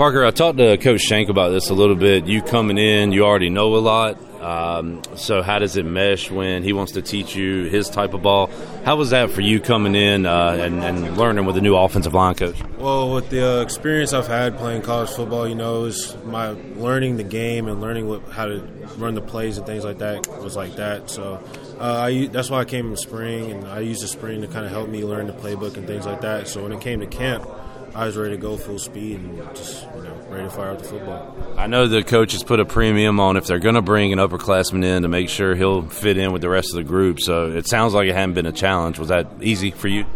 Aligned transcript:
Parker, 0.00 0.24
I 0.24 0.30
talked 0.30 0.56
to 0.56 0.78
Coach 0.78 1.02
Shank 1.02 1.28
about 1.28 1.50
this 1.50 1.68
a 1.68 1.74
little 1.74 1.94
bit. 1.94 2.24
You 2.24 2.40
coming 2.40 2.78
in, 2.78 3.12
you 3.12 3.22
already 3.26 3.50
know 3.50 3.76
a 3.76 3.84
lot. 3.84 4.16
Um, 4.40 5.02
so 5.14 5.42
how 5.42 5.58
does 5.58 5.76
it 5.76 5.84
mesh 5.84 6.30
when 6.30 6.62
he 6.62 6.72
wants 6.72 6.92
to 6.92 7.02
teach 7.02 7.36
you 7.36 7.64
his 7.64 7.90
type 7.90 8.14
of 8.14 8.22
ball? 8.22 8.48
How 8.86 8.96
was 8.96 9.10
that 9.10 9.30
for 9.30 9.42
you 9.42 9.60
coming 9.60 9.94
in 9.94 10.24
uh, 10.24 10.56
and, 10.58 10.82
and, 10.82 11.18
learning 11.18 11.44
with 11.44 11.58
a 11.58 11.60
new 11.60 11.76
offensive 11.76 12.14
line 12.14 12.34
coach? 12.34 12.56
Well, 12.78 13.12
with 13.12 13.28
the 13.28 13.58
uh, 13.58 13.60
experience 13.60 14.14
I've 14.14 14.26
had 14.26 14.56
playing 14.56 14.80
college 14.80 15.10
football, 15.10 15.46
you 15.46 15.54
know, 15.54 15.82
was 15.82 16.16
my 16.24 16.56
learning 16.76 17.18
the 17.18 17.22
game 17.22 17.68
and 17.68 17.82
learning 17.82 18.08
what, 18.08 18.26
how 18.30 18.46
to 18.46 18.60
run 18.96 19.14
the 19.14 19.20
plays 19.20 19.58
and 19.58 19.66
things 19.66 19.84
like 19.84 19.98
that 19.98 20.26
was 20.42 20.56
like 20.56 20.76
that. 20.76 21.10
So 21.10 21.46
uh, 21.78 22.06
I, 22.06 22.26
that's 22.28 22.48
why 22.48 22.60
I 22.60 22.64
came 22.64 22.90
in 22.90 22.96
spring, 22.96 23.50
and 23.50 23.66
I 23.66 23.80
used 23.80 24.02
the 24.02 24.08
spring 24.08 24.40
to 24.40 24.46
kind 24.46 24.64
of 24.64 24.72
help 24.72 24.88
me 24.88 25.04
learn 25.04 25.26
the 25.26 25.34
playbook 25.34 25.76
and 25.76 25.86
things 25.86 26.06
like 26.06 26.22
that. 26.22 26.48
So 26.48 26.62
when 26.62 26.72
it 26.72 26.80
came 26.80 27.00
to 27.00 27.06
camp, 27.06 27.46
I 27.94 28.06
was 28.06 28.16
ready 28.16 28.36
to 28.36 28.40
go 28.40 28.56
full 28.56 28.78
speed 28.78 29.20
and 29.20 29.36
just 29.56 29.84
you 29.96 30.02
know 30.02 30.14
ready 30.28 30.44
to 30.44 30.50
fire 30.50 30.70
out 30.70 30.78
the 30.78 30.84
football. 30.84 31.36
I 31.56 31.66
know 31.66 31.88
the 31.88 32.02
coaches 32.02 32.42
put 32.42 32.60
a 32.60 32.64
premium 32.64 33.18
on 33.20 33.36
if 33.36 33.46
they're 33.46 33.58
going 33.58 33.74
to 33.74 33.82
bring 33.82 34.12
an 34.12 34.18
upperclassman 34.18 34.84
in 34.84 35.02
to 35.02 35.08
make 35.08 35.28
sure 35.28 35.54
he'll 35.54 35.82
fit 35.82 36.16
in 36.16 36.32
with 36.32 36.42
the 36.42 36.48
rest 36.48 36.70
of 36.72 36.76
the 36.76 36.84
group. 36.84 37.20
So 37.20 37.50
it 37.50 37.66
sounds 37.66 37.94
like 37.94 38.08
it 38.08 38.14
hadn't 38.14 38.34
been 38.34 38.46
a 38.46 38.52
challenge. 38.52 38.98
Was 38.98 39.08
that 39.08 39.26
easy 39.40 39.70
for 39.70 39.88
you? 39.88 40.06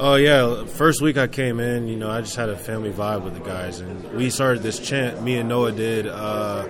Oh 0.00 0.14
yeah, 0.14 0.64
first 0.64 1.02
week 1.02 1.16
I 1.18 1.26
came 1.26 1.58
in, 1.58 1.88
you 1.88 1.96
know, 1.96 2.08
I 2.08 2.20
just 2.20 2.36
had 2.36 2.48
a 2.48 2.56
family 2.56 2.92
vibe 2.92 3.24
with 3.24 3.34
the 3.34 3.40
guys, 3.40 3.80
and 3.80 4.12
we 4.12 4.30
started 4.30 4.62
this 4.62 4.78
chant. 4.78 5.20
Me 5.22 5.38
and 5.38 5.48
Noah 5.48 5.72
did. 5.72 6.06
Uh, 6.06 6.68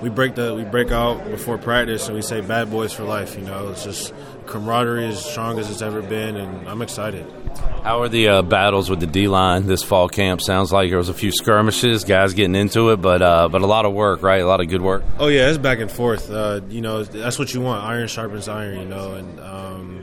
we 0.00 0.08
break 0.08 0.34
the 0.34 0.54
we 0.54 0.64
break 0.64 0.90
out 0.90 1.24
before 1.30 1.58
practice 1.58 2.06
and 2.06 2.16
we 2.16 2.22
say 2.22 2.40
"Bad 2.40 2.70
Boys 2.70 2.92
for 2.92 3.04
Life." 3.04 3.36
You 3.36 3.42
know, 3.42 3.68
it's 3.68 3.84
just 3.84 4.14
camaraderie 4.46 5.06
as 5.06 5.24
strong 5.24 5.58
as 5.58 5.70
it's 5.70 5.82
ever 5.82 6.02
been, 6.02 6.36
and 6.36 6.68
I'm 6.68 6.82
excited. 6.82 7.26
How 7.82 8.02
are 8.02 8.08
the 8.08 8.28
uh, 8.28 8.42
battles 8.42 8.90
with 8.90 9.00
the 9.00 9.06
D 9.06 9.28
line 9.28 9.66
this 9.66 9.82
fall 9.82 10.08
camp? 10.08 10.40
Sounds 10.40 10.72
like 10.72 10.90
there 10.90 10.98
was 10.98 11.08
a 11.08 11.14
few 11.14 11.32
skirmishes, 11.32 12.04
guys 12.04 12.34
getting 12.34 12.54
into 12.54 12.90
it, 12.90 12.98
but 12.98 13.22
uh, 13.22 13.48
but 13.48 13.62
a 13.62 13.66
lot 13.66 13.84
of 13.84 13.92
work, 13.92 14.22
right? 14.22 14.40
A 14.40 14.46
lot 14.46 14.60
of 14.60 14.68
good 14.68 14.82
work. 14.82 15.02
Oh 15.18 15.28
yeah, 15.28 15.48
it's 15.48 15.58
back 15.58 15.78
and 15.78 15.90
forth. 15.90 16.30
Uh, 16.30 16.60
you 16.68 16.80
know, 16.80 17.04
that's 17.04 17.38
what 17.38 17.52
you 17.54 17.60
want. 17.60 17.84
Iron 17.84 18.08
sharpens 18.08 18.48
iron. 18.48 18.78
You 18.80 18.84
know, 18.86 19.14
and 19.14 19.40
um, 19.40 19.99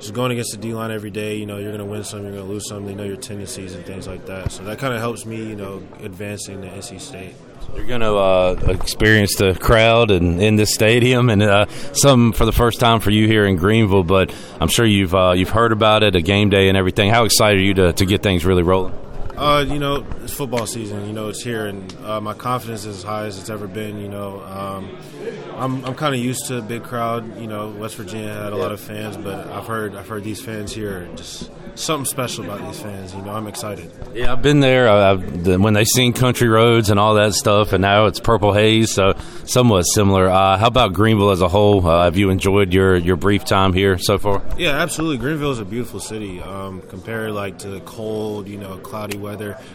just 0.00 0.14
going 0.14 0.32
against 0.32 0.52
the 0.52 0.58
D 0.58 0.74
line 0.74 0.90
every 0.90 1.10
day. 1.10 1.36
You 1.36 1.46
know, 1.46 1.58
you're 1.58 1.70
going 1.70 1.84
to 1.84 1.90
win 1.90 2.04
some, 2.04 2.22
you're 2.22 2.32
going 2.32 2.44
to 2.44 2.50
lose 2.50 2.68
some. 2.68 2.86
They 2.86 2.94
know 2.94 3.04
your 3.04 3.16
tendencies 3.16 3.74
and 3.74 3.84
things 3.84 4.06
like 4.06 4.26
that. 4.26 4.52
So 4.52 4.64
that 4.64 4.78
kind 4.78 4.94
of 4.94 5.00
helps 5.00 5.26
me. 5.26 5.36
You 5.36 5.56
know, 5.56 5.82
advancing 6.00 6.62
to 6.62 6.68
NC 6.68 7.00
State. 7.00 7.34
You're 7.74 7.86
going 7.86 8.00
to 8.00 8.16
uh, 8.16 8.56
experience 8.68 9.36
the 9.36 9.54
crowd 9.54 10.10
and 10.10 10.40
in 10.40 10.56
this 10.56 10.72
stadium, 10.72 11.28
and 11.28 11.42
uh, 11.42 11.66
some 11.92 12.32
for 12.32 12.46
the 12.46 12.52
first 12.52 12.80
time 12.80 13.00
for 13.00 13.10
you 13.10 13.26
here 13.26 13.46
in 13.46 13.56
Greenville. 13.56 14.04
But 14.04 14.34
I'm 14.60 14.68
sure 14.68 14.86
you've 14.86 15.14
uh, 15.14 15.32
you've 15.32 15.50
heard 15.50 15.72
about 15.72 16.02
it, 16.02 16.16
a 16.16 16.22
game 16.22 16.50
day 16.50 16.68
and 16.68 16.76
everything. 16.76 17.10
How 17.10 17.24
excited 17.24 17.60
are 17.60 17.64
you 17.64 17.74
to, 17.74 17.92
to 17.92 18.06
get 18.06 18.22
things 18.22 18.44
really 18.44 18.62
rolling? 18.62 19.07
Uh, 19.38 19.64
you 19.68 19.78
know, 19.78 20.04
it's 20.22 20.32
football 20.32 20.66
season. 20.66 21.06
You 21.06 21.12
know, 21.12 21.28
it's 21.28 21.42
here, 21.42 21.66
and 21.66 21.96
uh, 22.04 22.20
my 22.20 22.34
confidence 22.34 22.84
is 22.84 22.98
as 22.98 23.02
high 23.04 23.26
as 23.26 23.38
it's 23.38 23.50
ever 23.50 23.68
been. 23.68 23.98
You 24.00 24.08
know, 24.08 24.40
um, 24.42 24.98
I'm 25.56 25.84
I'm 25.84 25.94
kind 25.94 26.14
of 26.14 26.20
used 26.20 26.46
to 26.48 26.58
a 26.58 26.62
big 26.62 26.82
crowd. 26.82 27.40
You 27.40 27.46
know, 27.46 27.70
West 27.70 27.96
Virginia 27.96 28.32
had 28.32 28.52
a 28.52 28.56
lot 28.56 28.72
of 28.72 28.80
fans, 28.80 29.16
but 29.16 29.46
I've 29.48 29.66
heard 29.66 29.94
I've 29.94 30.08
heard 30.08 30.24
these 30.24 30.40
fans 30.40 30.72
here 30.72 31.08
just 31.14 31.50
something 31.78 32.06
special 32.06 32.44
about 32.44 32.60
these 32.66 32.80
fans. 32.80 33.14
You 33.14 33.22
know, 33.22 33.32
I'm 33.32 33.46
excited. 33.46 33.90
Yeah, 34.14 34.32
I've 34.32 34.42
been 34.42 34.60
there 34.60 34.88
I've, 34.88 35.46
when 35.46 35.74
they 35.74 35.84
sing 35.84 36.12
Country 36.12 36.48
Roads 36.48 36.90
and 36.90 36.98
all 36.98 37.14
that 37.14 37.34
stuff, 37.34 37.72
and 37.72 37.82
now 37.82 38.06
it's 38.06 38.20
Purple 38.20 38.52
Haze, 38.52 38.92
so 38.92 39.14
somewhat 39.44 39.82
similar. 39.82 40.28
Uh, 40.28 40.58
how 40.58 40.66
about 40.66 40.92
Greenville 40.92 41.30
as 41.30 41.40
a 41.40 41.48
whole? 41.48 41.86
Uh, 41.86 42.04
have 42.04 42.16
you 42.16 42.30
enjoyed 42.30 42.72
your, 42.72 42.96
your 42.96 43.16
brief 43.16 43.44
time 43.44 43.72
here 43.72 43.98
so 43.98 44.18
far? 44.18 44.42
Yeah, 44.58 44.70
absolutely. 44.70 45.18
Greenville 45.18 45.52
is 45.52 45.60
a 45.60 45.64
beautiful 45.64 46.00
city. 46.00 46.40
Um, 46.42 46.82
compared 46.88 47.32
like 47.32 47.58
to 47.60 47.80
cold, 47.80 48.48
you 48.48 48.58
know, 48.58 48.78
cloudy 48.78 49.16
weather, 49.16 49.27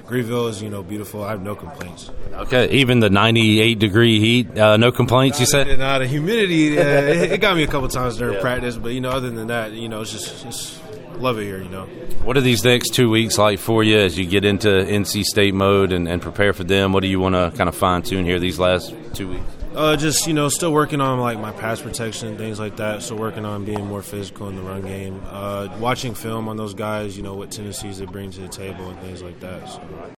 Greenville 0.06 0.48
is 0.48 0.62
you 0.62 0.70
know 0.70 0.84
beautiful. 0.84 1.24
I 1.24 1.32
have 1.32 1.42
no 1.42 1.56
complaints. 1.56 2.10
Okay, 2.34 2.70
even 2.72 3.00
the 3.00 3.10
98 3.10 3.80
degree 3.80 4.20
heat, 4.20 4.58
uh, 4.58 4.78
no 4.78 4.92
complaints. 4.92 5.38
Not 5.38 5.42
you 5.42 5.46
said 5.46 5.80
not 5.80 6.02
a 6.02 6.08
humidity. 6.08 6.78
Uh, 6.78 6.84
it, 6.84 7.32
it, 7.34 7.42
got 7.42 7.56
me 7.56 7.64
a 7.64 7.68
couple 7.68 7.88
times 7.88 8.18
during 8.18 8.36
yeah. 8.36 8.42
practice, 8.42 8.78
but 8.78 8.94
you 8.94 9.02
know, 9.02 9.12
other 9.12 9.30
than 9.30 9.48
that, 9.48 9.74
you 9.74 9.90
know, 9.90 10.02
it's 10.02 10.12
just. 10.12 10.46
It's, 10.46 10.80
love 11.20 11.38
it 11.38 11.44
here, 11.44 11.62
you 11.62 11.70
know. 11.70 11.86
What 12.24 12.38
are 12.38 12.42
these 12.42 12.64
next 12.64 12.94
two 12.94 13.10
weeks 13.10 13.38
like 13.38 13.60
for 13.60 13.84
you 13.84 13.98
as 13.98 14.18
you 14.18 14.26
get 14.26 14.46
into 14.46 14.68
NC 14.68 15.24
State 15.24 15.54
mode 15.54 15.92
and, 15.92 16.08
and 16.08 16.22
prepare 16.22 16.54
for 16.54 16.64
them? 16.64 16.92
What 16.92 17.02
do 17.02 17.08
you 17.08 17.20
want 17.20 17.36
to 17.36 17.56
kind 17.58 17.68
of 17.68 17.76
fine 17.76 18.02
tune 18.02 18.26
here 18.26 18.40
these 18.40 18.60
last 18.60 18.94
two 19.14 19.30
weeks? 19.30 19.63
Uh, 19.76 19.96
just 19.96 20.28
you 20.28 20.34
know, 20.34 20.50
still 20.50 20.72
working 20.72 21.02
on 21.02 21.20
like 21.20 21.40
my 21.40 21.52
pass 21.52 21.82
protection 21.82 22.38
things 22.38 22.60
like 22.60 22.78
that. 22.78 23.02
So 23.02 23.16
working 23.16 23.46
on 23.46 23.66
being 23.66 23.86
more 23.86 24.04
physical 24.04 24.48
in 24.50 24.56
the 24.56 24.62
run 24.62 24.82
game. 24.82 25.22
Uh, 25.28 25.76
watching 25.80 26.14
film 26.14 26.48
on 26.48 26.58
those 26.58 26.74
guys, 26.74 27.18
you 27.18 27.24
know, 27.24 27.34
what 27.34 27.52
tendencies 27.52 27.98
they 27.98 28.06
bring 28.06 28.32
to 28.32 28.42
the 28.42 28.48
table 28.48 28.90
and 28.90 29.00
things 29.00 29.22
like 29.24 29.40
that. 29.40 29.68
So. 29.70 29.82